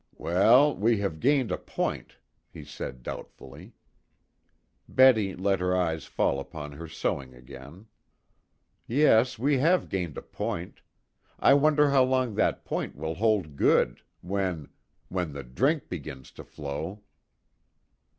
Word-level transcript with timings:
"Well, 0.17 0.75
we 0.75 0.97
have 0.97 1.19
gained 1.19 1.51
a 1.51 1.59
point," 1.59 2.17
he 2.49 2.63
said 2.65 3.03
doubtfully. 3.03 3.73
Betty 4.89 5.35
let 5.35 5.59
her 5.59 5.77
eyes 5.77 6.05
fall 6.05 6.39
upon 6.39 6.71
her 6.71 6.87
sewing 6.87 7.35
again. 7.35 7.85
"Yes, 8.87 9.37
we 9.37 9.59
have 9.59 9.89
gained 9.89 10.17
a 10.17 10.23
point. 10.23 10.81
I 11.37 11.53
wonder 11.53 11.91
how 11.91 12.03
long 12.03 12.33
that 12.33 12.65
point 12.65 12.95
will 12.95 13.13
hold 13.13 13.55
good, 13.55 14.01
when 14.21 14.69
when 15.09 15.33
the 15.33 15.43
drink 15.43 15.87
begins 15.87 16.31
to 16.31 16.43
flow." 16.43 17.03